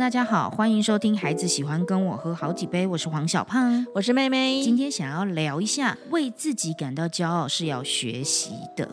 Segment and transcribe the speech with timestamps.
[0.00, 3.84] 大家好，欢迎收听《孩子喜欢跟我喝好几杯》，我是黄小胖。
[3.94, 4.62] 我是妹妹。
[4.62, 8.90] 今天想要聊一下，为自己感到骄傲是要学习的。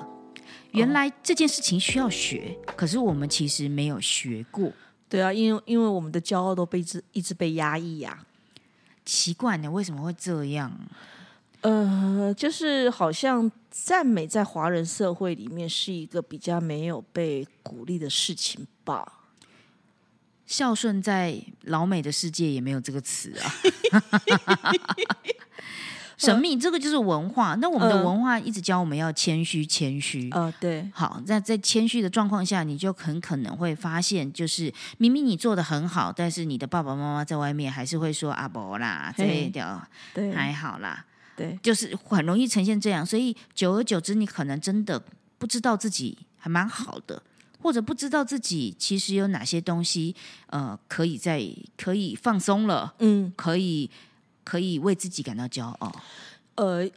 [0.71, 4.69] 原来这件事情需要学，可是我们其实没有学过。
[5.07, 8.25] 对啊，因为因为我们的骄傲都被一直一直被压抑呀、
[9.05, 10.77] 奇怪呢，为什么会这样？
[11.61, 19.16] 呃，就是好像赞美在华人社会里面是一个比较没有被鼓励的事情吧。
[20.47, 23.53] 孝顺在老美的世界也没有这个词啊。
[26.17, 27.53] 神秘，这个就是文化。
[27.61, 30.27] 那我们的嗯文化一直教我们要谦虚，谦虚。
[30.31, 39.79] 呃，对，好，那在谦虚的状况下，你就很可能会发现，就是明明你做的很好，但是你的爸爸妈妈在外面还是会说阿伯啦，这嘿一条
[40.15, 43.05] 对，还好啦，对，就是很容易呈现这样。
[43.05, 44.99] 所以久而久之，你可能真的
[45.37, 47.21] 不知道自己还蛮好的，
[47.67, 50.15] 或者不知道自己其实有哪些东西，
[50.45, 53.89] 呃，可以在可以放松了，嗯，可以
[54.45, 55.93] 可以为自己感到骄傲。
[56.55, 56.89] 呃，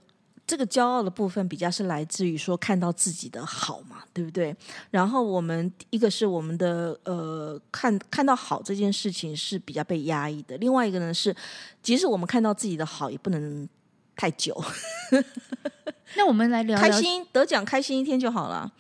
[0.46, 4.54] 这个骄傲的部分比较是来自于说看到自己的好嘛，对不对？
[4.92, 11.34] 然后我们一个是我们的呃看看到好这件事情是比较被压抑的，另外一个呢是，
[11.82, 13.68] 即使我们看到自己的好，也不能
[14.14, 14.54] 太久，
[16.16, 18.70] 那我们来聊聊开心得奖开心一天就好了。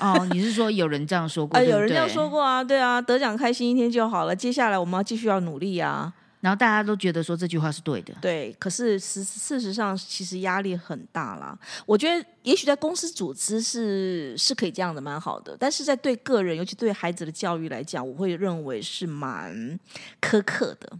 [0.00, 0.26] 哦。
[0.32, 1.56] 你是说有人这样说过？
[1.60, 4.34] 哎，有人这样说过啊，对啊，得奖开心一天就好了。
[4.34, 8.12] 接下来我们要继续要努力啊，然后大家都觉得说这句话是对的。
[8.20, 8.54] 对。
[8.58, 11.56] 可是事事实上，其实压力很大啦。
[11.86, 15.56] 我觉得也许在公司组织是是可以这样的，蛮好的。
[15.58, 19.78] 但是在对个人，尤其对孩子的教育来讲，我会认为是蛮
[20.20, 20.98] 苛刻的。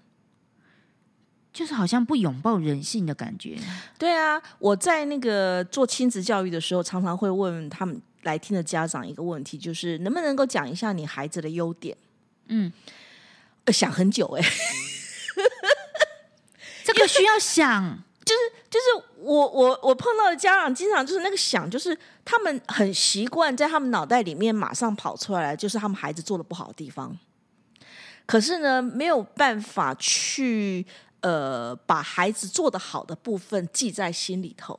[1.53, 3.59] 就是好像不拥抱人性的感觉。
[3.99, 11.97] 对啊，我在那个做亲子教育的时候，常常会问他们来听的家长一个问题，就是能不能够讲一下你孩子的优点？
[12.47, 12.73] 嗯，
[13.67, 14.43] 呃想很久哎、
[16.85, 18.41] 这个需要想，就是
[18.71, 18.87] 就是
[19.19, 27.17] 我我我碰到的家长，经常就是那个想，就是他们很习惯在他们脑袋里面马上跑出来，就是他们孩子做的不好的地方。
[28.25, 30.87] 可是呢，没有办法去
[31.23, 34.79] 呃把孩子做的好的部分记在心里头。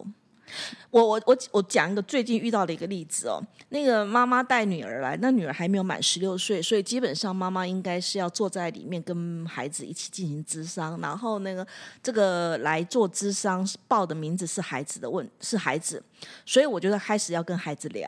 [0.92, 11.66] 我我我我讲一个最近遇到的一个例子哦，那个妈妈带女儿来，那女儿还没有满十六岁，所以基本上妈妈应该是要坐在里面跟孩子一起进行咨商，然后那个
[12.04, 16.04] 这个来做咨商报的名字是孩子的问是孩子，
[16.46, 18.08] 所以我觉得开始要跟孩子聊。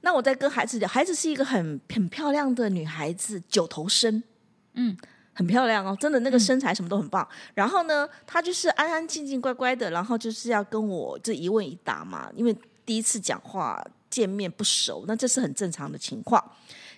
[0.00, 4.22] 那我在跟孩子聊，孩子是一个很很漂亮的女孩子，九头身，
[4.72, 4.96] 嗯，
[5.38, 7.26] 很漂亮哦，真的那个身材什么都很棒。
[7.54, 12.52] 然后呢，她就是安安静静、乖乖的，然后就是要跟我这一问一答嘛，因为
[12.84, 16.44] 第一次讲话见面不熟，那这是很正常的情况。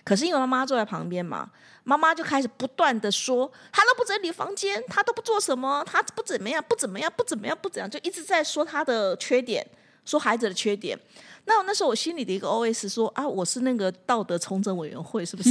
[0.03, 1.51] 可是因为妈妈坐在旁边嘛，
[1.83, 9.63] 妈妈就开始不断的说，她都不整理房间，她都不做什么，她不怎么样，不怎么样，不怎么样，不怎样，就一直在说她的缺点，
[10.03, 10.99] 说孩子的缺点。
[11.45, 15.49] 那那时候我心里的一个 OS 说啊，我是那个道德重整委员会是不是？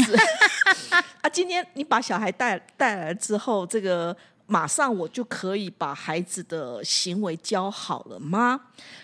[1.21, 8.61] 啊，今天你把小孩带带来之后，这个马上我就可以把孩子的行为教好了吗？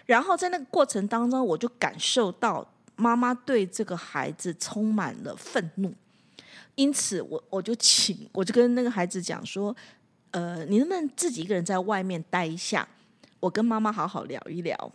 [0.07, 5.93] 然后在那个过程当中，我就感受到妈妈对这个孩子充满了愤怒，
[6.77, 9.75] 因此我我就请我就跟那个孩子讲说，
[10.31, 12.89] 呃，你能不能自己一个人在外面待一下？
[13.41, 14.93] 我跟妈妈好好聊一聊。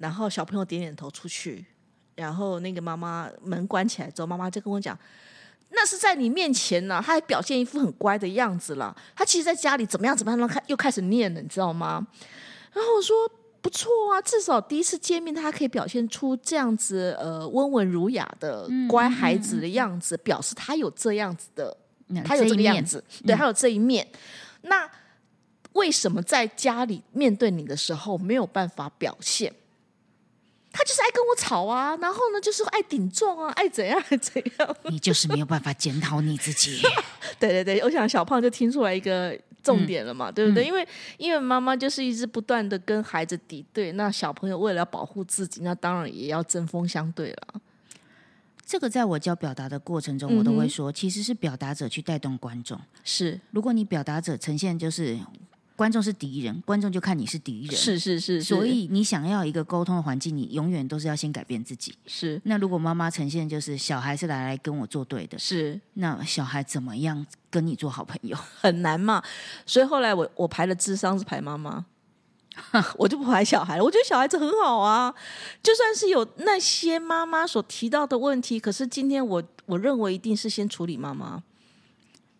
[0.00, 1.64] 然后小朋友点点头出去，
[2.16, 4.98] 然后那个妈妈门关起来之后，妈妈就跟我讲。
[5.72, 8.96] 那是在你面前呢，他还表现一副很乖的样子了。
[9.14, 12.04] 他其实在家里怎么样怎么样，然后开又开始念了，你知道吗？
[12.72, 13.14] 然后我说
[13.60, 21.76] 不错啊，至少第一次见面，他还可以表现出这样子呃温文儒雅的乖孩子的样子，表示他有这样子的，
[22.08, 24.04] 那他有这个样子，对他有这一面。
[24.62, 24.90] 那
[25.74, 29.54] 为什么在家里面对你的时候没有办法表现？
[30.72, 34.76] 他就是爱跟我吵啊，然后呢，就是爱顶撞啊，爱怎样爱 怎样。
[34.84, 36.80] 你就是没有办法检讨你自己。
[37.38, 40.64] 对对对，我想小胖就听出来一个重点了嘛，对不对？
[40.64, 40.86] 因为
[41.18, 47.60] 因为妈妈就是一直不断的跟孩子敌对，那小朋友为了要保护自己，那当然也要针锋相对了。
[48.64, 52.80] 这个在我教表达的过程中，我都会说，其实是表达者去带动观众。
[53.02, 55.18] 是如果你表达者呈现就是
[55.80, 57.74] 观众是敌人，观众就看你是敌人。
[57.74, 61.94] 是是是，所以你想要一个沟通的环境，你永远都是要先改变自己。
[62.06, 68.36] 是那如果妈妈呈现就是小孩是来来跟我作对的，是那小孩怎么样跟你做好朋友？
[68.60, 69.22] 很难嘛。
[69.64, 71.86] 所以后来我我排了智商是排妈妈。
[72.98, 75.14] 我就不排小孩了，我觉得小孩子很好啊。
[75.62, 81.42] 就算是有那些妈妈所提到的问题，可是今天我我认为一定是先处理妈妈。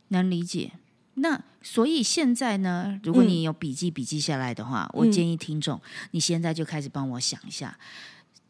[0.08, 0.72] 能理解。
[1.14, 5.80] 那所以现在呢，如果你有笔记笔记下来的话，我建议听众，
[6.12, 7.78] 你现在就开始帮我想一下，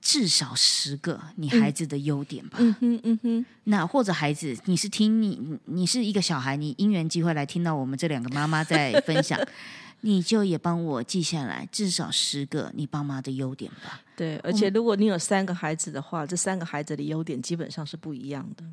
[0.01, 2.59] 至少十个你孩子的优点吧。
[2.61, 9.39] 嗯哼嗯哼，那或者孩子，你是听你你你是一个小孩，你因缘机会来听到我们这两个妈妈在分享，
[10.03, 14.01] 你就也帮我记下来，至少十个你爸妈的优点吧。
[14.17, 18.65] 对，而且如果你有三个孩子的话，这三个孩子的优点基本上是不一样的。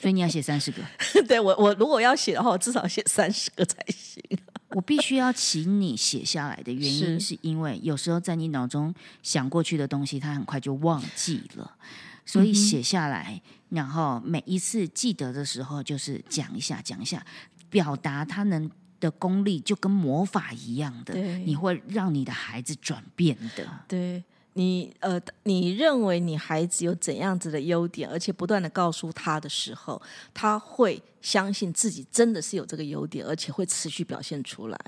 [0.00, 0.82] 所以你要写三十个，
[1.28, 4.22] 对我我如果要写的话，我至少写三十个才行。
[4.70, 7.20] 我必须要请你写下来的原因，是。
[7.20, 11.76] 是因为有时候在你脑中想过去的东西，它很快就忘记了，
[12.24, 17.26] 所以写下来，然后每一次记得的时候，就是讲一下，讲一下，
[17.68, 18.70] 表达他能
[19.00, 23.66] 的功力就跟魔法一样的，你会让你的孩子转变的。
[23.88, 24.22] 对
[24.54, 30.00] 你呃，你认为你孩子有怎样子的优点，而且不断的告诉他的时候，
[30.34, 34.78] 他会相信自己真的是有这个优点，而且会持续表现出来。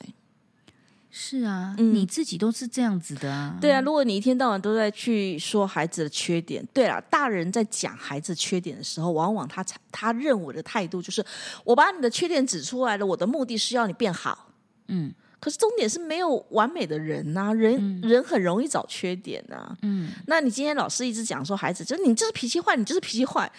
[1.14, 3.58] 是啊，嗯你自己都是这样子的啊。
[3.60, 11.22] 对啊，如果你一天到晚都在去说孩子的缺点，对了，大人在讲孩子缺点的时候，往往他他认为的态度就是，
[11.64, 14.48] 我把你的缺点指出来了，我的目的是要你变好。
[14.88, 15.12] 嗯
[15.42, 23.50] 可是重点是没有完美的人呐、人、人很容易找缺点呐、嗯，那你今天老师一直讲说孩子，就是你就是脾气坏，你就是脾气坏，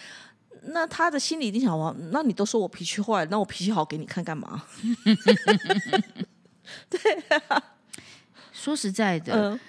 [0.68, 4.64] 那他的心里一定想哇，那你都说我脾气坏，那我脾气好给你看干嘛？
[6.88, 6.98] 对
[8.50, 9.60] 说实在的，嗯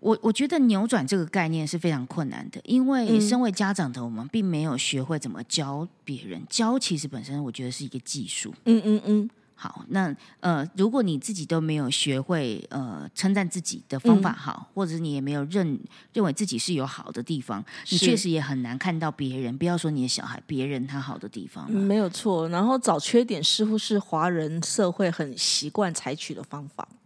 [0.00, 6.40] 我我觉得扭转这个概念是非常困难的，因为嗯身为家长的我们，并没有学会怎么教别人。
[6.48, 8.54] 教其实本身我觉得是一个技术。
[8.66, 15.76] 嗯嗯嗯，好，那呃，如果你自己都没有学会呃称赞自己的方法嗯好，或者是你也没有认
[16.12, 19.58] 认为自己是有好的地方，你确实也很难看到别人。
[19.58, 21.76] 不要说你的小孩，别人他好的地方了。
[21.76, 22.48] 没有错。
[22.50, 26.97] 然后找缺点似乎是华人社会很习惯采取的方法吧？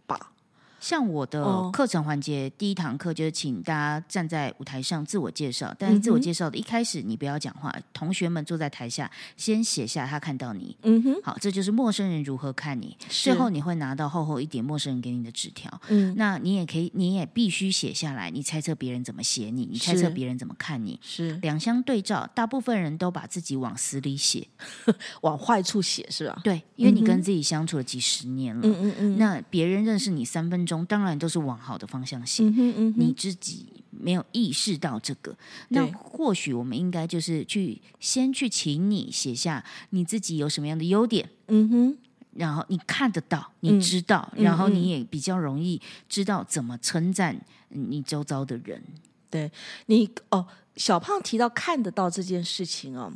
[0.83, 10.75] 像我的哦课程环节，第一堂课就是请大家站在舞台上自我介绍，但是自我介绍的一开始你不要讲话，同学们坐在台下先写下他看到你。
[10.81, 12.97] 嗯哼，好，这就是陌生人如何看你。
[13.07, 20.99] 最后你会拿到厚厚一点陌生人给你的纸条，嗯，那你也可以，你也必须写下来，你猜测别人怎么写你，你猜测别人怎么看你。
[21.01, 24.45] 是两相对照，大部分人都把自己往死里写，
[25.21, 26.41] 往坏处写是吧？
[26.43, 32.43] 对，因为你跟自己相处了几十年了，嗯嗯嗯，那别人认识你三分钟，当然都是往好的方向写。
[32.43, 35.35] 嗯哼嗯哼，你自己没有意识到这个，
[35.69, 41.97] 那或许我们应该就是去先去请你写下你自己有什么样的优点，嗯哼，
[42.35, 43.77] 然后你看得到，嗯。
[43.77, 44.73] 你知道，嗯然后嗯。
[44.75, 47.39] 你也比较容易知道怎么称赞
[47.69, 48.81] 你周遭的人。
[49.29, 49.51] 对
[49.87, 53.11] 你哦，小胖提到看得到这件事情哦，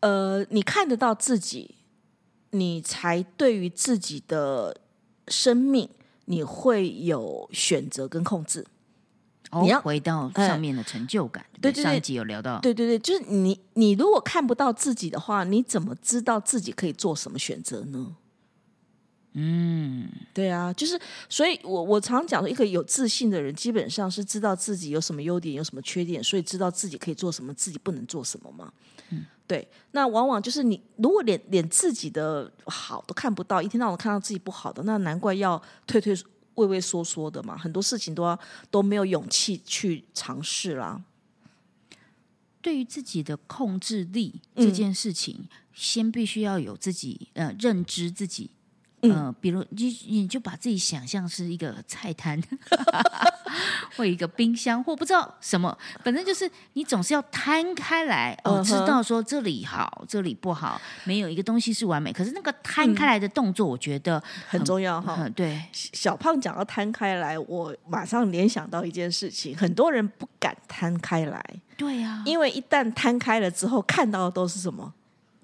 [0.00, 1.76] 呃，你看得到自己，
[2.50, 4.80] 你才对于自己的
[5.28, 5.88] 生命，
[6.26, 8.66] 你会有选择跟控制。
[9.50, 18.16] 哦你要，回到哎上面的成就感，对对对上一集有聊到，对对对，就是你，你如果看不到自己的话，你怎么知道自己可以做什么选择呢？
[19.34, 20.98] 嗯，对啊，就是，
[21.28, 28.72] 所以我我常讲说，一个有自信的人，基本上是知道自己有什么优点，有什么缺点，所以知道自己可以做什么，自己不能做什么嘛。
[29.10, 29.66] 嗯，对。
[29.92, 36.16] 那往往就是你如果连连自己的好都看不到，一天到晚看到自己不好的，那难怪要退退
[36.54, 37.56] 畏畏缩缩的嘛。
[37.56, 38.38] 很多事情都要
[38.70, 41.02] 都没有勇气去尝试啦。
[42.60, 48.50] 对于自己的控制力嗯这件事情，先必须要有自己呃认知自己。
[49.04, 49.26] 嗯。
[49.26, 52.40] 呃，比如你你就把自己想象是一个菜摊，
[53.96, 62.12] 或一个冰箱，或不知道什么，反正就是你总是要摊开来哦，知道说这里好，这里不好，没有一个东西是完美。
[62.12, 65.16] 可是那个摊开来的动作，我觉得很重要哈。
[65.18, 71.44] 嗯，对，小胖讲到摊开来，我马上联想到一件事情，很多人不敢摊开来，
[71.76, 74.92] 对呀、因为一旦摊开了之后，看到的都是什么？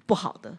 [0.05, 0.57] 不好的，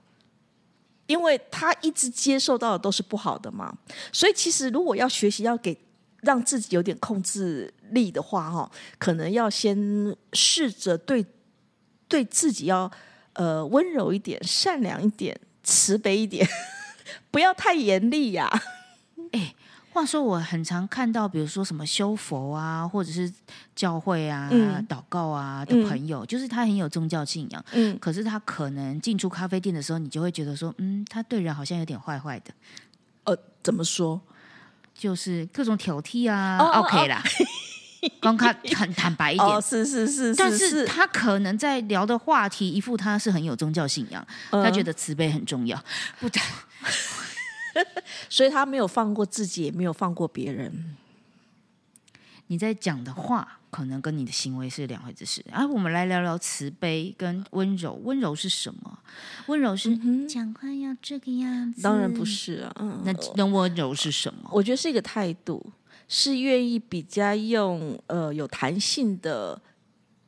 [1.12, 3.71] 因为他一直接受到的都是不好的嘛。
[4.11, 5.76] 所以其实如果要学习要给
[6.23, 9.76] 让自己有点控制力的话，哈，可能要先
[10.33, 11.25] 试着对
[12.09, 12.90] 对自己要
[13.35, 16.49] 呃温柔一点、善良一点、慈悲一点，
[17.31, 18.49] 不要太严厉呀、
[19.92, 23.32] 话说，我很常看到，比如说什么修佛啊，或者是
[23.76, 24.87] 教会啊、嗯。
[24.88, 32.52] 祷告啊的朋友，就是他很有宗教信仰，嗯，可是他可能进出咖啡店的时候，你就会觉得说，嗯，他对人好像有点坏坏的，
[33.25, 34.20] 呃，怎么说？
[34.94, 37.22] 就是各种挑剔啊、哦哦 o k 啦，
[38.20, 39.49] 刚看很坦白一点。
[39.49, 40.87] 哦，是是是，但是是。
[40.87, 45.76] 他可能在聊的话题，一副他是很有宗教信仰，他觉得，得慈悲很重要。
[46.20, 46.44] 不然，
[48.29, 50.97] 所以他没有放过自己，也没有放过别人。
[52.49, 55.43] 你在讲的话，可能跟你的行为是两回事。
[55.50, 57.95] 啊，我们来聊聊慈悲跟温柔。
[58.05, 58.99] 温柔是什么？
[59.47, 62.25] 温柔是讲话要这个样子，当然不。
[62.26, 64.50] 是啊，嗯，那那温柔是什么？
[64.52, 65.73] 我觉得是一个态度，
[66.09, 69.59] 是愿意比较用呃有弹性的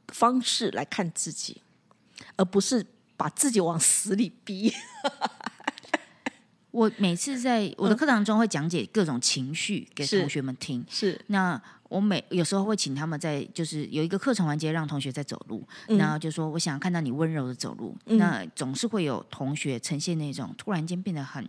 [0.09, 1.61] 方式来看自己，
[2.37, 2.87] 而不是
[3.19, 4.73] 把自己往死里逼。
[6.75, 10.85] 我每次在我的课堂中会讲解各种情绪给同学们听。
[10.91, 17.97] 是，那我每有时候会请他们在，就是有一个课程环节让同学在走路，嗯那就说我想看到你温柔的走路。
[18.07, 21.47] 嗯那总是会有同学呈现那种突然间变得很，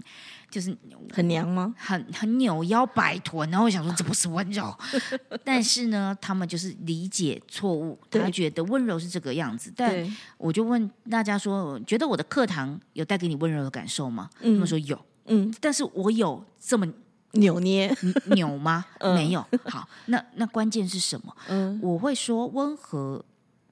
[0.51, 0.77] 就是
[1.11, 1.73] 很娘吗？
[1.75, 4.71] 很很扭腰摆臀，然后我想说这不是温柔，
[5.43, 9.73] 但是呢，他们就是理解错误，他觉得温柔是这个样子。
[9.75, 14.29] 但，我就问大家说，觉得我的课堂有带给你温柔的感受吗？
[14.35, 16.87] 他嗯们说有，嗯，但是我有这么
[17.31, 18.85] 扭捏，扭吗？
[18.99, 19.15] 嗯。
[19.15, 19.45] 没有。
[19.65, 21.35] 好，那那关键是什么？
[21.49, 21.79] 嗯。
[21.81, 23.23] 我会说温和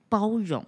[0.10, 0.64] 包容，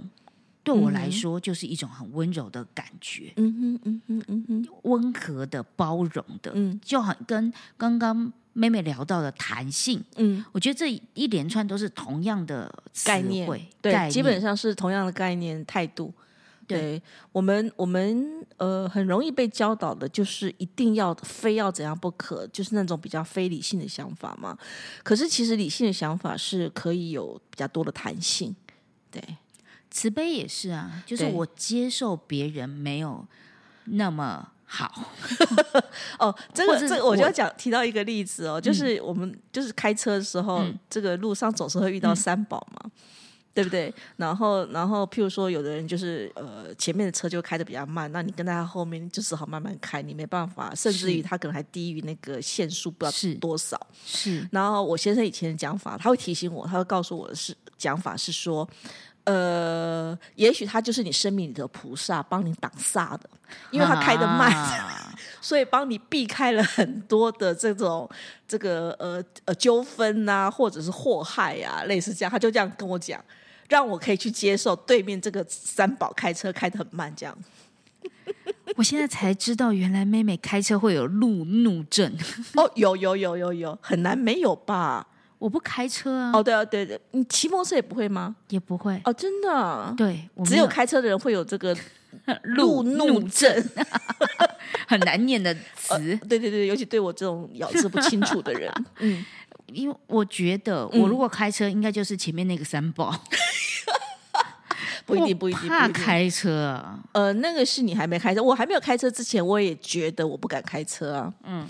[0.63, 4.68] 对我来说就是一种很温柔的感觉，嗯哼嗯哼嗯哼。
[4.84, 6.80] 温和的包容的，嗯。
[6.84, 13.46] 就很跟刚刚妹妹聊到的弹性，嗯，我觉得这一连串都是同样的词概念
[13.82, 14.10] 对，念。
[14.10, 16.13] 基本上是同样的概念态度。
[16.67, 24.57] 对对我们，我们呃很容易被教导的就是一定要非要怎样不可，就是那种比较非理性的想法嘛。
[25.03, 28.55] 可是其实理性的想法是可以有比较多的弹性。
[29.12, 29.22] 对，
[29.91, 33.25] 慈悲也是啊，就是我接受别人没有
[33.86, 34.91] 那么好，
[36.19, 42.91] 哦，这个这个我就要讲提到一个例子哦，就是我们就是开车的时候，嗯这个路上总是会遇到三宝嘛。
[43.56, 43.92] 对不对？
[44.18, 53.88] 然后，然后，譬如说，有的人就是呃，前面的车就开的比较慢，那你跟在他后面，你就只好慢慢开，你没办法，甚至于他可能还低于那个限速，不知是道多少。
[54.06, 58.68] 是然后我先生以前的讲法，他会提醒我，他会告诉我的是讲法是说，
[59.24, 63.30] 呃，也许他就是你生命里的菩萨，帮你挡煞的，
[63.72, 68.10] 因为他开的慢，啊 所以帮你避开了很多的这种
[68.48, 73.24] 这个呃呃纠纷啊，或者是祸害啊，类似这样，他就这样跟我讲，
[73.69, 77.38] 让我可以去接受对面这个三宝开车开得很慢这样。
[78.75, 82.12] 我现在才知道，原来妹妹开车会有路怒症。
[82.55, 85.07] 哦，有有有有有，很难没有吧？
[85.38, 88.36] 我不开车啊，哦，对啊，对对，你骑摩托车也不会吗？
[88.50, 89.00] 也不会。
[89.05, 91.75] 哦，真的啊、对，只有开车的人会有这个
[92.43, 93.69] 路怒症。
[94.88, 99.24] 很难念的词，对对对，尤其对我这种咬字不清楚的人，嗯，
[99.67, 103.13] 因为我觉得我如果开车，应该就是前面那个三宝。
[105.05, 105.69] 不一定， 不一定，不一定。
[105.69, 111.31] 怕开车啊，呃，那个是你还没开车，我还没有开车之前，我也觉得我不敢开车啊。
[111.43, 111.67] 嗯，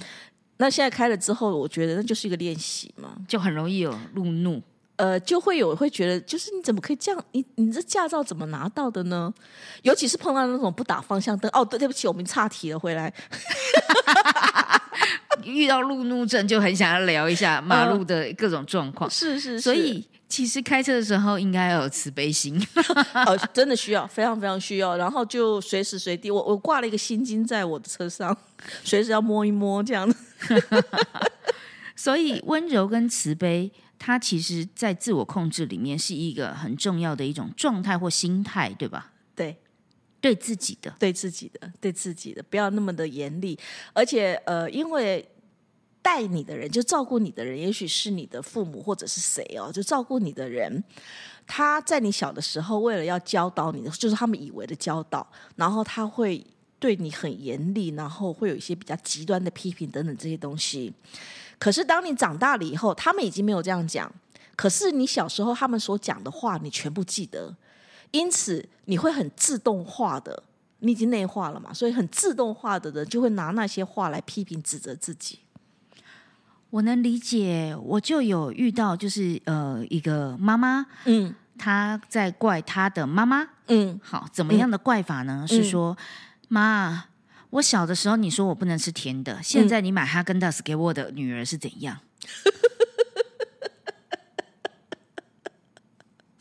[0.57, 3.09] 那现在开了之后，我觉得那就是一个练习嘛。
[3.27, 4.61] 就很容易有路怒。
[4.95, 7.21] 呃，就会有会觉得，就是你怎么可以这样？
[7.33, 9.33] 你你这驾照怎么拿到的呢？
[9.81, 13.13] 尤其是碰到那种不打方向灯，哦，对，对不起，我们岔题了，回来。
[15.43, 19.09] 遇到路怒症，就很想要聊一下马路的各种状况。
[19.09, 22.59] 是是，所以，其实开车的时候应该要有慈悲心。
[23.13, 24.97] 呃， 真的需要，非常非常需要。
[24.97, 28.35] 然后就随时随地，我我挂了一个心经在我的车上，
[28.83, 30.17] 随时要摸一摸这样子。
[31.95, 39.11] 所以，温柔跟慈悲，它其实在自我控制里面是一个很重要的一种状态或心态，对吧？
[39.35, 39.57] 对，
[40.25, 43.55] 对自己的，对自己的，对自己的，不要那么的严厉。
[43.93, 45.23] 而且，呃，因为
[46.01, 50.83] 带你的人，就照顾你的人，也许是你的父母或者是谁哦，就照顾你的人。
[51.45, 56.43] 他在你小的时候，为了要教导你的，就是他们以为的教导，然后他会
[56.79, 60.91] 对你很严厉，然后会有一些比较极端的批评等等这些东西。
[61.59, 64.11] 可是当你长大了以后，他们已经没有这样讲。
[64.55, 67.55] 可是你小时候他们所讲的话，你全部记得，
[68.15, 70.43] 因此你会很自动化的，
[70.79, 75.39] 你已经内化了嘛，所以很自动化的人就会拿那些话来批评指责自己。
[76.69, 77.75] 我能理解。
[77.83, 83.47] 我就有遇到，就是呃，一个妈妈，嗯她在怪她的妈妈。
[83.67, 85.45] 嗯好，怎么样的怪法呢？
[85.47, 85.97] 是说，
[86.47, 87.05] 妈，
[87.51, 91.97] 我小的时候你说我不能吃甜的，现在你买哈根达斯给我的女儿是怎样？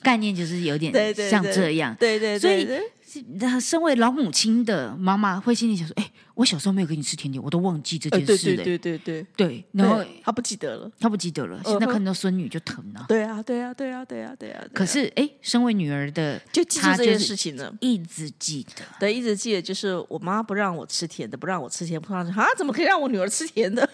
[0.05, 2.91] 概念就是有点像这样，对对所以对对
[3.39, 11.61] 那身为老母亲的妈妈会心里想说：“哎，我小时候没有给你吃甜点，我都忘记这件事了。”对对对对，然后他不记得了，他不记得了。
[11.65, 13.05] 现在看到孙女就疼了。
[13.09, 14.65] 对啊，对啊，对啊，对啊，对啊。
[14.73, 18.85] 可是，哎，身为女儿的，就记住这件事情了，一直记得。
[18.99, 23.89] 对，一直记得，就是我妈不让我吃甜的，不让我吃甜，不让啊，怎么可以让我女儿吃甜的？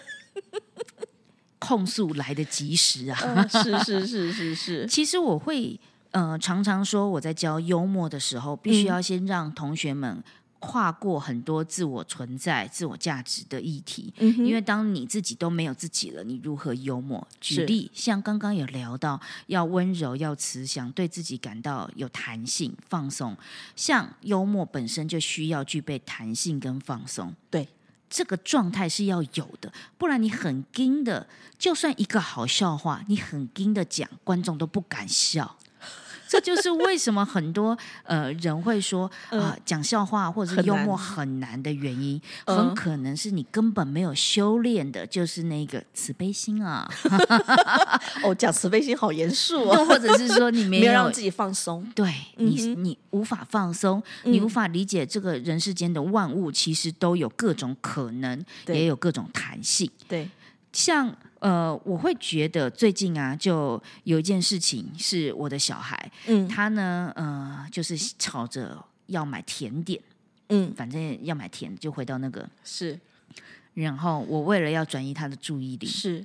[1.59, 3.47] 控诉来的及时啊！
[3.47, 4.85] 是是是是是。
[4.89, 5.79] 其实我会
[6.11, 10.23] 呃常常说，我在教幽默的时候，必须要先让同学们
[10.59, 14.13] 跨过很多自我存在、自我价值的议题。
[14.17, 17.27] 因为当你自己都没有自己了，你如何幽默？
[17.39, 23.35] 举例，像刚刚有聊到，要温柔、要慈祥，对自己感到有弹性、放松。
[23.75, 27.33] 像幽默本身就需要具备弹性跟放松。
[27.49, 27.67] 对。
[28.13, 31.25] 这个状态是要有的，不然你很硬的，
[31.57, 35.57] 就算一个好笑话，你很硬的讲，观众都不敢笑。
[36.31, 46.89] 这就是为什么很多呃人会说啊，讲笑话或者是幽默很难的原因，很可能是你根本没有修炼的，就是那个慈悲心啊。
[48.23, 59.91] 哦，讲慈悲心好严肃啊，或者是说你 没有让自己放松，对你你无法放松，你无法理解这个人世间的万物其实都有各种可能，也有各种弹性。
[60.07, 60.29] 对，
[60.71, 61.13] 像。
[61.41, 69.99] 呃，我会觉得最近啊，就有一件事情是我的小孩，嗯，他呢，呃，就是吵着要买甜点，
[70.49, 72.99] 嗯，反正要买甜，就回到那个是，
[73.73, 76.23] 然后我为了要转移他的注意力，是。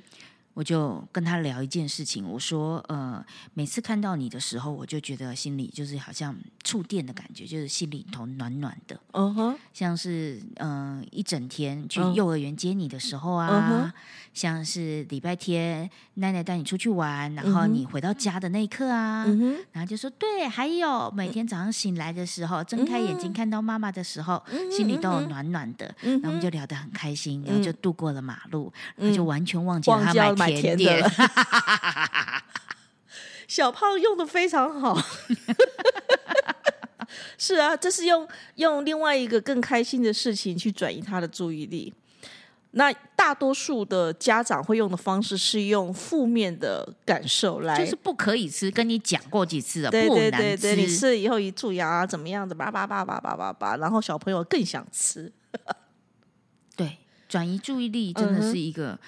[0.56, 3.22] 我就跟他聊一件事情，我说，呃，
[3.52, 6.34] 每次看到你的时候，我就觉得心里就是好像
[6.64, 8.98] 触电的感觉，就是心里头暖暖的。
[9.12, 13.92] 嗯哼，像是嗯一整天去幼儿园接你的时候啊，
[14.32, 19.26] 像是礼拜天奶奶带你出去玩，然后你回到家的那一刻啊，
[19.72, 24.42] 然后就说对，还有每天早上醒来的时候，睁开眼睛看到妈妈的时候，
[24.74, 25.94] 心里都有暖暖的。
[26.00, 30.45] 然后我们就聊得很开心，然后就度过了马路，然后就完全忘记了他买。
[30.46, 31.10] 甜的，
[33.48, 34.98] 小胖用的非常好。
[37.38, 41.92] 是啊，这是用用另外一个更开心的事情去转移他的注意力。
[42.72, 55.32] 那大多数的家长会用的方式是用负面的感受来，就是不可以吃，跟你讲过几次了，对对对对，你吃了以后一蛀牙怎么样的，叭叭叭叭叭叭叭，然后小朋友更想吃。
[56.76, 58.98] 对，转移注意力真的是一个。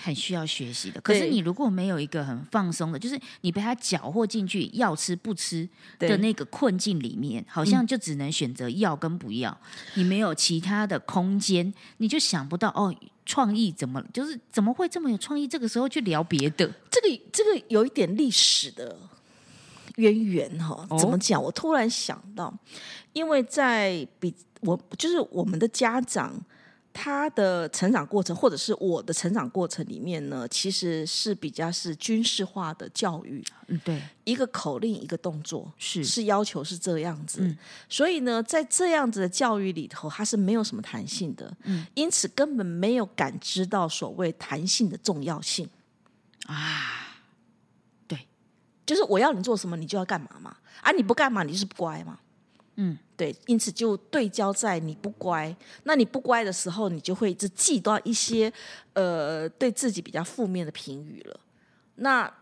[0.00, 9.58] 很需要学习的，可是你如果没有一个很放松的，就是你被他搅和进去要吃不吃的那个困境里面，好像就只能选择要跟不要，
[9.94, 12.94] 你没有其他的空间，你就想不到哦，
[13.26, 15.48] 创意怎么就是怎么会这么有创意？
[15.48, 18.96] 这个时候去聊别的，这个这个有一点历史的
[19.96, 20.86] 渊源哈。
[20.96, 21.42] 怎么讲？
[21.42, 22.56] 我突然想到，
[23.12, 26.40] 因为在比我就是我们的家长。
[26.92, 33.44] 他的成长过程，或者是我的成长过程里面呢，其实是比较是军事化的教育。
[33.68, 37.40] 嗯，对，一个口令，一个动作，是是要求是这样子。
[37.42, 37.56] 嗯，
[37.88, 41.54] 所以呢，在这样子的教育里头，它是没有什么弹性的。
[41.64, 45.68] 嗯，因此根本没有感知到所谓弹性的重要性。
[46.46, 47.18] 啊，
[48.08, 48.26] 对，
[48.84, 50.56] 就是我要你做什么，你就要干嘛嘛。
[50.80, 52.18] 啊，你不干嘛，你就是不乖嘛。
[52.80, 58.52] 嗯，对，因此就对焦在你不乖，那你不乖的时候，你就会只记到一些
[58.92, 61.40] 呃对自己比较负面的评语了，
[61.96, 62.32] 那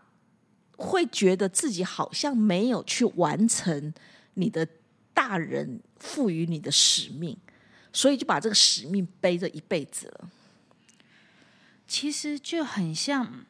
[0.77, 3.91] 会觉得自己好像没有去完成
[4.35, 4.67] 你的
[5.11, 7.35] 大人赋予你的使命，
[7.91, 10.29] 所以就把这个使命背着一辈子了。
[11.87, 13.45] 其实就很像。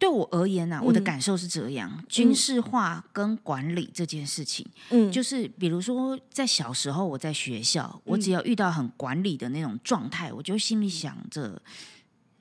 [0.00, 11.60] 对我而言呢，我的感受是这样：军事化跟管理这件事情，嗯，就是比如说在小时候我在学校，我只要遇到很管理的那种状态，我就心里想着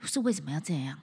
[0.04, 0.98] 是为什么要这样？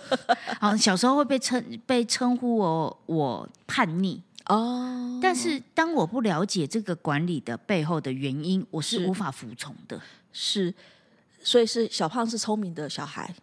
[0.58, 10.00] 好，小时候会被称被称呼我我叛逆哦，但是当我不了解这个管理的背后的原因，我是无法服从的。
[10.32, 10.74] 是，
[11.42, 13.34] 所以是小胖是聪明的小孩。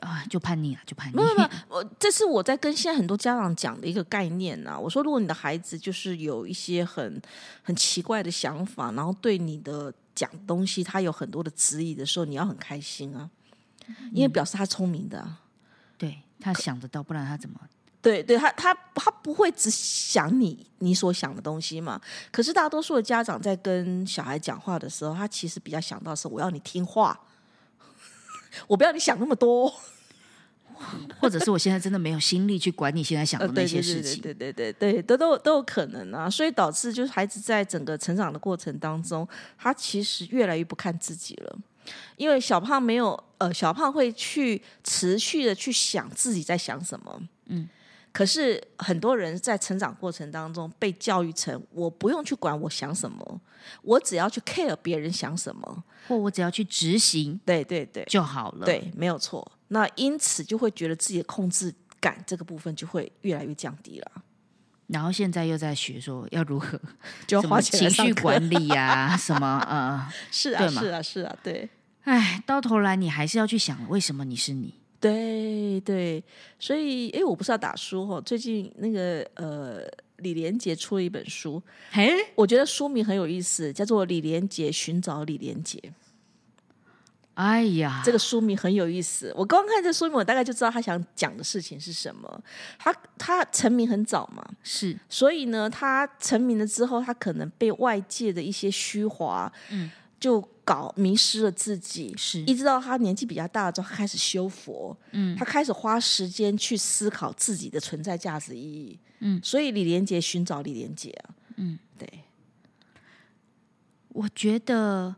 [0.00, 1.16] 啊，就叛逆了，就叛逆。
[1.16, 4.78] 没有没有，我 这是我在跟现在很多家长讲的一个概念呐。
[4.78, 7.20] 我说，如果你的孩子就是有一些很
[7.62, 13.30] 很奇怪的想法，然后对你的讲东西他有很多的质疑的时候，你要很开心啊，
[14.12, 15.26] 因为表示他聪明的，
[15.96, 17.60] 对他想得到，不然他怎么？
[18.02, 21.98] 对，对他他他不会只想你你所想的东西嘛。
[22.30, 27.18] 可是大多数的家长在跟小孩讲话的时候，他其实比较想到是我要你听话。
[28.66, 29.72] 我不要你想那么多，
[31.20, 34.20] 或者是我现在真的没有心力去管你现在想的呃，那些事情。
[34.20, 41.58] 对对对对，都都都有可能啊，所以导致就是孩子在整个成长的过程当中，他其实越来越不看自己了，
[42.16, 47.68] 因为小胖没有呃，小胖会去持续的去想自己在想什么，嗯。
[48.14, 53.40] 可是很多人在成长过程当中被教育成，我不用去管我想什么，
[53.82, 55.82] 我只要去 care 别人想什么。
[56.06, 59.50] 或我只要去执行对对对，就好了。，对，没有错。
[59.68, 64.12] 那因此就会觉得自己的控制感这个部分就会越来越降低了，
[64.86, 66.78] 然后现在又在学说要如何
[67.26, 71.68] 就要花钱来情绪管理呀、什么 呃，是啊，是啊，是啊，对，
[72.02, 74.74] 哎，到头来你还是要去想为什么你是你。
[75.04, 76.24] 对对，
[76.58, 79.86] 所以哎，我不是要打书哦，最近那个呃，
[80.16, 85.78] 李连杰出了一本书，嘿，我觉得书名很有意思，叫做《李连杰寻找李连杰》。
[87.34, 92.42] 哎呀，这个书名很有意思，我刚看这书名，我大概就知道他想讲的事情是什么。
[92.78, 94.98] 他他成名很早嘛，是。
[95.10, 99.90] 所以呢，他成名了之后，他可能被外界的一些虚华，嗯，
[100.24, 102.40] 就搞迷失了自己，是。
[102.44, 112.08] 一直到他年纪比较大了之后，他开始修佛，嗯，他开始花时间去思考自己的存在价值意义，嗯，所以李连杰寻找李连杰啊，嗯，对，
[114.08, 115.14] 我觉得，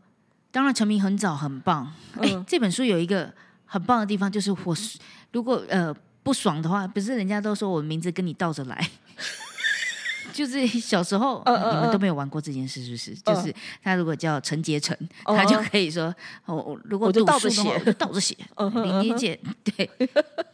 [0.51, 1.93] 当然成名很早很棒。
[2.15, 3.33] 哎、嗯这本书有一个
[3.65, 4.99] 很棒的地方，就是我是
[5.31, 8.89] 如果呃不爽的话，不是人家都说我名字跟你倒着来。
[10.37, 13.15] 就是 小时候，嗯嗯你们都没有玩过这件事，是不是？
[13.15, 14.95] 就是他如果叫陈杰成，
[15.25, 16.13] 哦他就可以说
[16.45, 18.37] ：“哦，我如果我就读倒着写书的话我就倒着写。
[18.55, 19.89] ”嗯哼林一姐，对，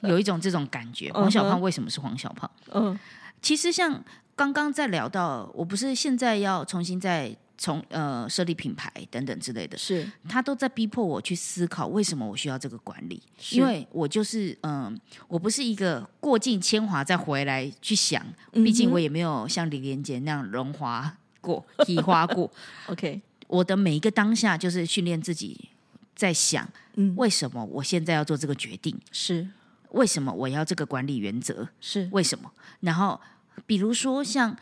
[0.03, 1.11] 有一种这种感觉。
[1.11, 2.49] 黄小胖为什么是黄小胖？
[2.71, 2.97] 嗯
[3.41, 4.01] 其实像
[4.37, 22.51] 刚刚在聊到，我不是现在要重新再从呃设立品牌等等之类的，是他都在逼迫我去思考为什么我需要这个管理，因为我就是嗯、我不是一个过尽铅华再回来去想，嗯毕竟我也没有像李连杰那样荣华过、提花过。
[22.87, 25.69] OK，我的每一个当下就是训练自己
[26.15, 28.99] 在想，嗯为什么我现在要做这个决定？
[29.11, 29.47] 是
[29.91, 31.69] 为什么我要这个管理原则？
[31.79, 32.51] 是为什么？
[32.79, 33.21] 然后
[33.67, 34.57] 比如说像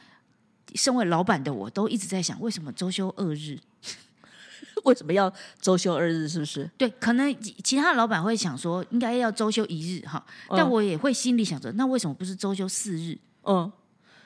[0.75, 3.59] 身为老板的我，都一直在想，为什么周休二日？
[4.83, 6.27] 为什么要周休二日？
[6.27, 6.69] 是不是？
[6.77, 13.71] 对，可能其其他的老板会想说，应该要周休一日哈，嗯但我也会心里想着，那为什么不是周休四日、嗯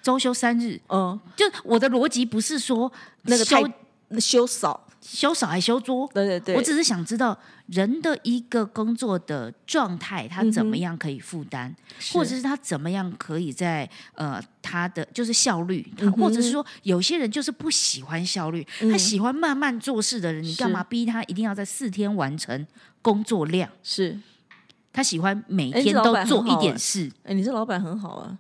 [0.02, 0.80] 周休三日？
[0.90, 2.92] 嗯，就我的逻辑不是说
[3.24, 7.38] 那个休太休少，休少还修多，对对对，我只是想知道
[7.68, 11.74] 人的一个工作的状态，他怎么样可以负担，
[12.12, 15.88] 或者是他怎么样可以在呃他的就是效率，
[16.18, 22.66] 或者是说有些人就是不喜欢效率，他喜欢慢慢做事的人，你干嘛逼他一定要在四天完成
[23.02, 23.70] 工作量？
[23.84, 24.20] 是。
[24.92, 28.38] 他喜欢每哎天都做一点事，哎，你这老板很好啊。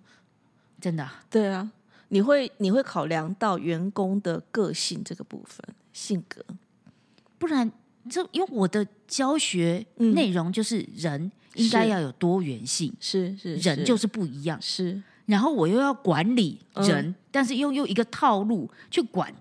[0.80, 1.69] 真的啊、对啊，
[2.10, 5.60] 你会你会考量到员工的个性这个部分，
[5.95, 6.43] 性格。
[7.38, 7.71] 不然
[8.10, 14.62] 这因为我的教学嗯内容就是人应该要有多元性，是是人就是是不一样。
[14.62, 19.34] 是然后我又要管理嗯人，但是又用一个套路去管，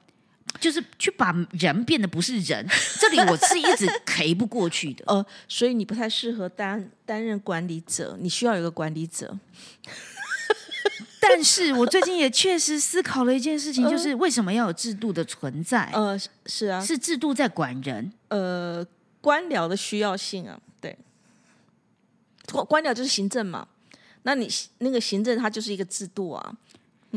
[0.61, 2.67] 就是去把人变得不是人。
[3.01, 5.05] 这里我是一直 K 不过去的。
[5.09, 9.37] 呃，所以你不太适合担担任管理者，你需要有个管理者。
[11.29, 15.91] 但是我最近也确实思考了一件事情， 就是为什么要有制度的存在？
[15.93, 18.87] 呃，是是啊，是制度在管人，呃，
[19.21, 20.97] 官僚的需要性啊，对，
[22.53, 23.67] 官官僚就是行政嘛，
[24.23, 26.57] 那你那个行政它就是一个制度啊，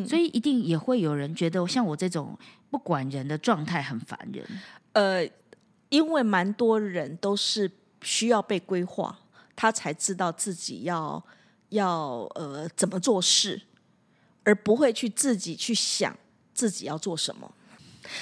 [0.07, 2.37] 所以一定也会有人觉得像我这种
[2.69, 4.45] 不管人的状态很烦人。
[4.93, 5.27] 呃，
[5.89, 7.69] 因为蛮多人都是
[8.01, 9.19] 需要被规划，
[9.55, 11.23] 他才知道自己要
[11.69, 13.61] 要呃怎么做事，
[14.47, 16.17] 而不会去自己去想
[16.53, 17.53] 自己要做什么。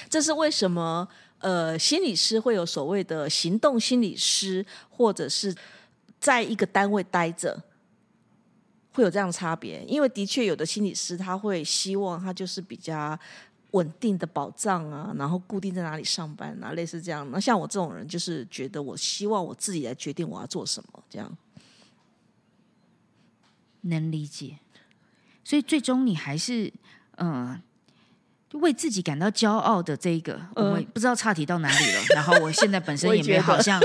[0.09, 1.07] 这是为什么？
[1.37, 5.55] 呃，心理师会有所谓的行动心理师，或者是
[6.19, 7.61] 在一个单位待着，
[8.93, 9.83] 会有这样的差别。
[9.85, 13.19] 因为的确有的心理师他会希望他就是比较
[13.71, 17.29] 稳定的保障啊，然后固定在哪里上班啊，类似这样。
[17.29, 21.37] 那像我这种人，就是觉得我希望我自己来决定我要做什么，这样。
[23.81, 24.57] 能理解，
[25.45, 26.73] 所以最终你还是
[27.15, 27.29] 嗯。
[27.29, 27.61] 呃
[28.61, 32.01] 为自己感到骄傲的这一个，我们不知道岔题到哪里了。
[32.15, 33.81] 然后我现在本身也没有好像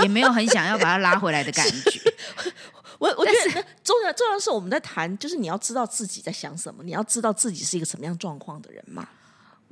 [0.00, 2.00] 也没有很想要把它拉回来的感觉。
[3.00, 9.08] 我我觉得重要重要的是我们在谈，就是你要知道自己在想什么，你要知道自己是一个什么样状况的人嘛。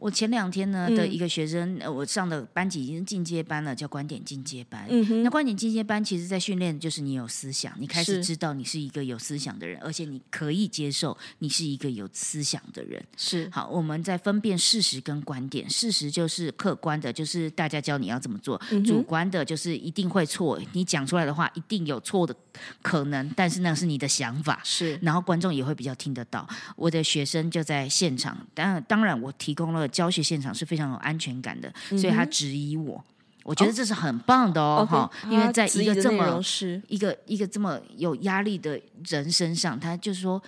[0.00, 4.86] 我前两天呢嗯的一个学生，呃我上的班级已经进阶班了，叫观点进阶班。
[4.88, 13.02] 嗯，那观点进阶班，其实在训练就是你有思想，你开始知道你是一个有思想的人，而且你可以接受你是一个有思想的人。
[13.16, 15.68] 是好，我们在分辨事实跟观点。
[15.68, 20.58] 事实就是客观的，就是大家教你要怎么做；嗯主观的，就是一定会错。
[20.72, 22.34] 你讲出来的话一定有错的
[22.80, 24.60] 可能，但是那是你的想法。
[24.64, 26.48] 是然后观众也会比较听得到。
[26.76, 33.04] 我的学生就在现场，当然当然我提供了教学现场是非常有安全感的，所以他质疑我，
[33.44, 36.40] 我觉得这是很棒的哦，哈、因为在一个这么
[36.88, 40.42] 一个一个这么有压力的人身上，他就说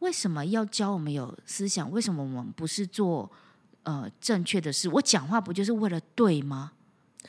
[0.00, 1.90] 为什么要教我们有思想？
[1.90, 3.30] 为什么我们不是做
[3.84, 4.88] 呃正确的事？
[4.88, 6.72] 我讲话不就是为了对吗？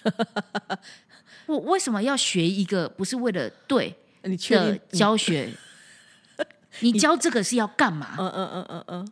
[1.47, 4.99] 我为什么要学一个不是为了对你确的定？
[4.99, 5.51] 教学？
[6.81, 8.15] 你教这个是要干嘛？
[8.19, 9.11] 嗯嗯嗯嗯嗯，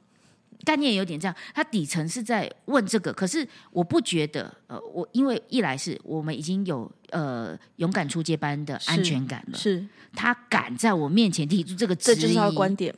[0.67, 9.87] 概念有点这样，它底层是在问这个，可是我不觉得，呃，我因为一来是我们已经有呃勇敢出街班的安全感了，是。
[10.13, 12.93] 他敢在我面前提出这个质疑，这就是他的观点，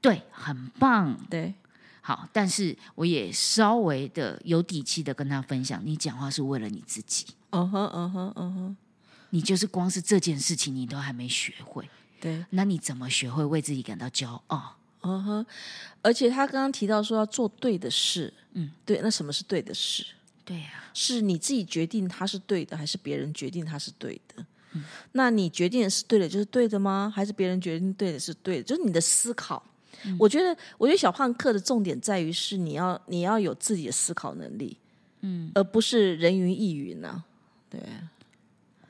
[0.00, 1.54] 对，很棒，对，
[2.00, 8.76] 好，但是我也稍微的有底气的跟他分享，你讲话是为了你自己，嗯哼嗯哼嗯哼，
[9.30, 11.88] 你就是光是这件事情你都还没学会，
[12.20, 14.76] 对，那你怎么学会为自己感到骄傲？
[15.06, 15.46] 嗯哼，
[16.02, 20.04] 而且他刚刚提到说要做对的事，嗯，对，那什么是对的事？
[20.44, 24.44] 对呀、是你自己决定它是对的，还是别人决定它是对的？
[25.12, 27.12] 那你决定的是对的，就是对的吗？
[27.14, 28.62] 还是别人决定对的是对的？
[28.62, 29.62] 就是你的思考。
[30.18, 34.76] 我觉得，我觉得小胖课的重点在于是你要你要有自己的思考能力，
[35.22, 37.24] 嗯，而不是人云亦云呐、
[37.70, 37.80] 对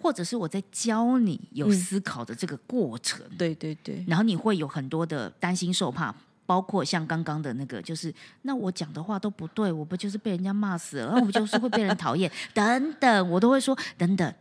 [0.01, 3.23] 或者是我在教你有思考的这个过程。
[3.37, 12.31] 对对对，然后你会有很多的担心受怕，包括像刚刚的那个，就是那我讲的话都不对，我不就是被人家骂死了，那我不就是会被人讨厌。
[12.55, 14.35] 等等，我都会说等等，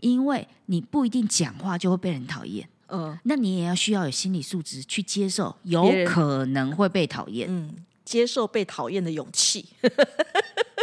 [0.00, 3.16] 因为你不一定讲话就会被人讨厌，嗯。
[3.24, 9.66] 那你也要需要有心理素质去接受有可能会被讨厌，嗯，接受被讨厌的勇气。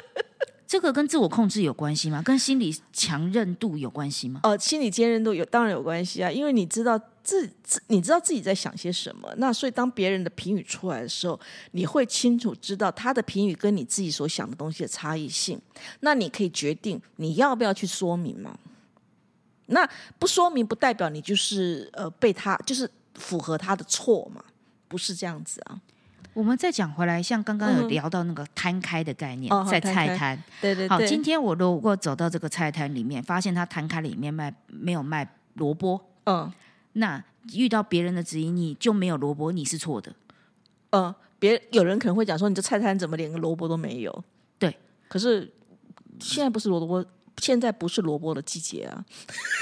[0.72, 2.22] 这个跟自我控制有关系吗？
[2.22, 4.40] 跟心理强韧度有关系吗？
[4.44, 11.38] 呃，心理坚韧度有当然有关系啊，因为你知道自自你知道自己在想些什么，那所以当别人的评语出来的时候，
[11.72, 15.60] 你会清楚知道他的评语跟你自己所想的东西的差异性，
[16.00, 18.58] 那你可以决定你要不要去说明嘛。
[19.66, 19.86] 那
[20.18, 24.42] 不说明不代表你就是呃被他就是符合他的错嘛，
[24.88, 25.82] 不是这样子啊。
[26.34, 30.41] 我们再讲回来，像刚刚有嗯聊到那个摊开的概念，在菜摊。
[30.62, 36.52] 对对好，今天我如果走到这个菜摊里面，发现他摊开里面卖没有卖萝卜，嗯。
[36.94, 40.13] 那遇到别人的质疑，你就没有萝卜，你是错的。
[40.89, 44.24] 嗯，别有人可能会讲说，你这菜摊怎么连个萝卜都没有？
[44.60, 44.76] 对，
[45.08, 45.50] 可是
[46.20, 47.06] 现在不是萝卜，
[47.38, 49.06] 现在不是萝卜的季节啊。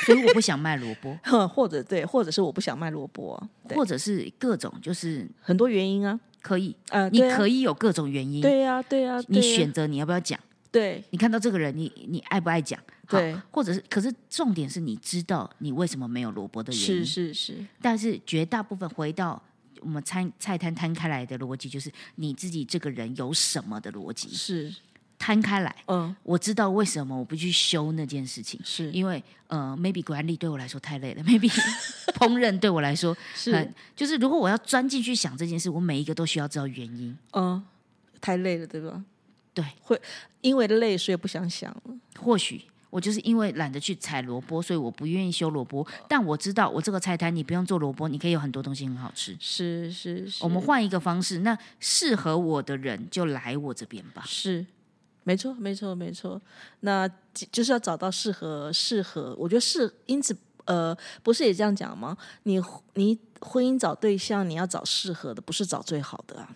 [0.05, 10.39] 所以我不想卖萝卜，哼 或者对，或者是我不想卖萝卜、啊，或者是各种就是很多原因啊，可以，呃，你可以有各种原因，对呀、对呀、你选择你要不要讲。
[10.71, 12.79] 对你看到这个人，你你爱不爱讲？
[13.07, 16.85] 好对，或者是，可是重点是你知道你为什么没有萝卜的原因。
[16.85, 19.41] 是是是，但是绝大部分回到
[19.79, 24.71] 我们餐菜摊摊开来的逻辑，就是你自己这个人有什么的逻辑是
[25.29, 25.75] 摊开来。
[25.85, 31.47] 嗯我知道为什么我不去修那件事情，是因为呃，maybe 管理对我来说太累了， maybe
[32.13, 37.15] 烹饪对我来说是很就是如果我要钻进去想这件事，我每一个都需要知道原因。
[37.33, 37.63] 嗯，
[38.19, 39.03] 太累了，对吧？
[39.53, 40.01] 对，会
[40.41, 41.81] 因为累，所以不想想了。
[42.19, 45.85] 或许我就是因为懒得去采萝卜，所以我不愿意修萝卜。
[46.07, 49.37] 但我知道我这个菜摊你不用做萝卜，你可以有很多东西很好吃。
[49.39, 54.23] 是是是，我们换一个方式，那适合我的人就来我这边吧。
[54.25, 54.65] 是，
[55.29, 56.41] 没错，没错，没错。
[56.79, 57.07] 那
[57.51, 62.17] 就是要找到适合适合，我觉得是因此呃，不是也这样讲吗？
[62.45, 62.59] 你
[62.95, 66.49] 你婚姻找对象，你要找适合的，不是找最好的啊。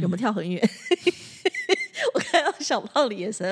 [0.00, 0.60] 有没有跳很远？
[2.14, 3.46] 我看到小胖的眼神，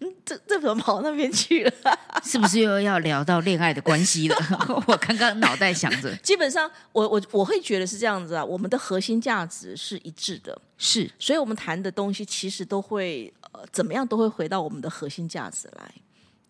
[0.00, 1.72] 嗯，这这怎么跑那边去了？
[2.24, 4.36] 是不是又要聊到恋爱的关系了？
[4.86, 15.94] 我刚刚脑袋想着，基本上，我我我会觉得是这样子啊，我们的核心价值是一致的，是所以我们谈的东西其实都会呃怎么样都会回到我们的核心价值来。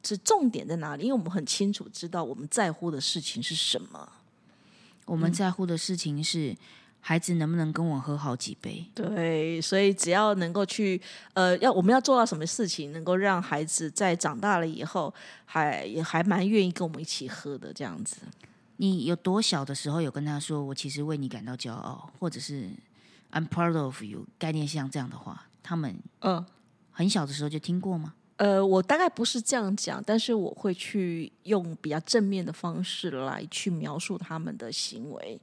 [0.05, 1.05] 是重点在哪里？
[1.05, 4.09] 因为我们很清楚知道我们在乎的事情是什么。
[5.05, 6.57] 我们在乎的事情是
[7.05, 8.87] 孩子能不能跟我喝好几杯。
[8.95, 10.99] 对，所以只要能够去
[11.35, 15.13] 呃，要我们要做到什么事情，能够让孩子在长大了以后
[15.45, 18.19] 还也还蛮愿意跟我们一起喝的这样子。
[18.77, 22.71] 你有多小的时候有跟他说，我其实为你感到骄傲，或者是
[23.33, 26.47] I'm proud of you” 概念像这样的话，他们嗯。
[26.95, 28.13] 很小的时候就听过吗？
[28.37, 35.41] 呃，我大概不是这样讲，但是我会去用比较正面的方式来去描述他们的行为。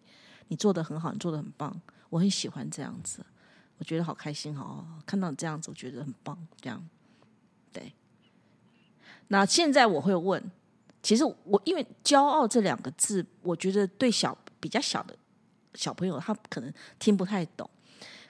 [0.49, 3.25] 你做的很好，你做的很棒，我很喜欢这样子，
[3.77, 4.85] 我觉得好开心哦！
[5.05, 6.37] 看到你这样子，我觉得很棒。
[6.59, 6.87] 这样，
[7.71, 7.93] 对。
[9.29, 10.51] 那现在我会问，
[11.01, 15.15] 其实我因为“骄傲”这两个字，我觉得对小比较小的
[15.75, 17.69] 小朋友，他可能听不太懂。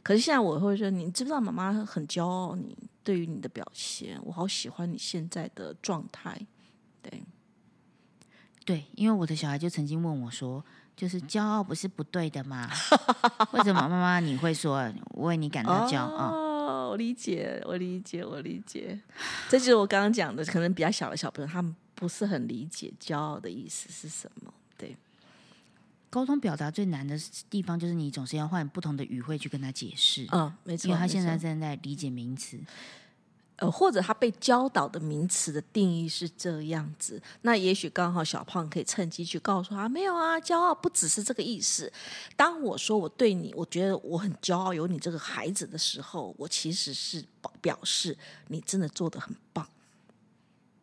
[0.04, 4.20] 可是现在我会说，你知不知道妈妈很骄傲你对于你的表现？
[4.24, 6.40] 我好喜欢你现在的状态。
[7.02, 7.24] 对，
[8.66, 10.64] 对，因为我的小孩就曾经问我说
[11.00, 12.70] ：“就是骄傲不是不对的吗？
[13.54, 16.28] 为什么妈妈你会说为你感到骄傲？”
[16.68, 19.00] 哦，我理解，我理解，我理解。
[19.48, 24.54] 这就是我刚刚讲的，可能比较小的小朋友，他们不是很理解骄傲的意思是什么。
[24.78, 24.98] 对。
[26.10, 27.18] 沟通表达最难的
[27.50, 30.28] 地方，就是你总是要换不同的语汇去跟他解释。
[30.34, 32.60] 嗯，没错，因为他现在正在理解名词，
[33.60, 37.22] 呃，或者他被教导的名词的定义是这样子。
[37.42, 41.92] 那也许刚好小胖可以趁机去告诉他：没有啊，骄傲不只是这个意思。
[42.36, 47.24] 当我说我对你，我觉得我很骄傲有你这个孩子的时候，我其实是
[47.62, 48.18] 表示
[48.48, 49.68] 你真的做的很棒。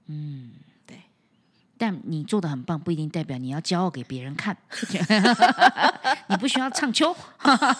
[0.06, 0.52] 嗯。
[0.86, 1.00] 对
[1.78, 4.56] 但你做的很棒，不一定代表你要骄傲给别人看。
[6.28, 7.14] 你不需要唱秋，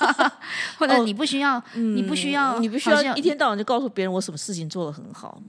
[0.78, 5.40] 或者你不需要，你不需要，你不需要一天到晚就告诉别人我什么事情做的很好。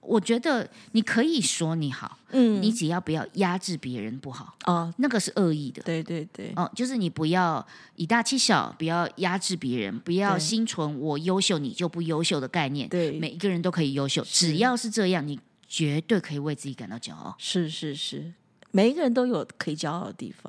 [0.00, 5.82] 我觉得你可以说你好，嗯，你只要不要压制别人不好啊，那个是恶意的。
[5.82, 12.88] 对对对，哦，就是你不要以大欺小，不要压制别人，不要心存我优秀你就不优秀的概念。
[12.88, 15.38] 对，每一个人都可以优秀，只要是这样，你。
[15.68, 17.34] 绝对可以为自己感到骄傲。
[17.38, 18.32] 是是是，
[18.70, 20.48] 每一个人都有可以骄傲的地方，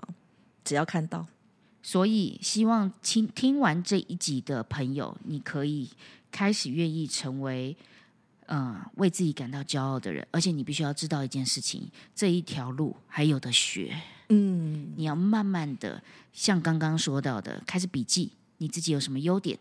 [0.63, 1.26] 只要看到。
[1.88, 5.89] 所以，希望听听完这一集的朋友，你可以
[6.30, 7.78] 开始愿意成为
[8.47, 10.28] 嗯为自己感到骄傲的人。
[10.30, 13.97] 而且，你必须要知道一件事情：这一条路还有的学。
[14.28, 19.58] 嗯，你要慢慢的，像刚刚说到的，开始笔记你自己有什么优点。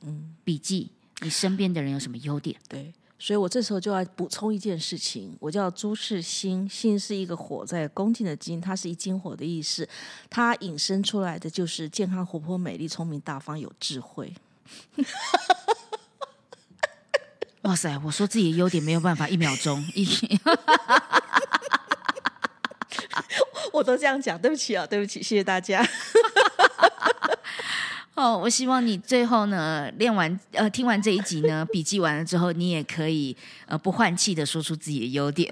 [0.00, 2.56] 嗯，笔记你身边的人有什么优点。
[2.68, 2.92] 对。
[3.24, 9.88] 所以我这时候就要补充一件事情，我叫朱世新，新是一个火在恭敬的敬，它是一金火的意思，
[10.28, 14.34] 它引申出来的就是健康、活泼、美丽、聪明、大方、有智慧。
[17.62, 17.96] 哇塞！
[18.04, 20.04] 我说自己的优点没有办法一秒钟一，
[23.72, 25.88] 我都这样讲，对不起啊，对不起，谢谢大家。
[28.14, 33.34] 哦，我希望你最后呢，练完呃，听完这一集呢， 笔记完了之后，你也可以
[33.66, 35.50] 呃不换气的说出自己的优点。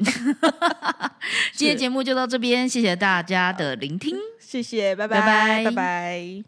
[1.57, 6.45] 今天节目就到这边，谢谢大家的聆听，谢谢，拜拜拜拜拜。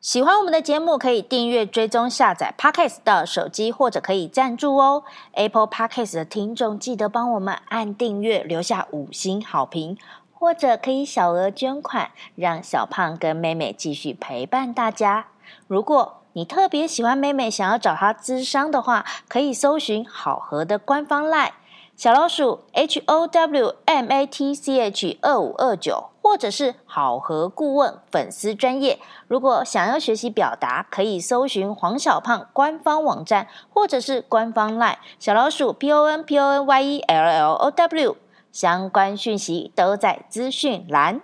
[0.00, 5.02] 喜欢我们的节目，可以订阅、追踪、下载 Podcast 的手机，或者可以赞助哦。
[5.32, 9.98] Apple Podcast 的听众记得帮我们按订阅，留下五星好评。
[10.38, 15.26] 或者可以小额捐款，让小胖跟妹妹继续陪伴大家。
[15.66, 21.50] 如果你特别喜欢妹妹，想要找她咨商的话，可以搜寻好合的官方 LINE
[21.96, 29.00] 小老鼠 H O W M A T C H 二五二九，或者是好合顾问粉丝专业。
[29.26, 38.16] 如果想要学习表达，可以搜寻黄小胖官方网站，或者是官方 LINE 小老鼠 P O N P O N Y E L L O W。
[38.60, 41.20] 相关讯息都在资讯栏。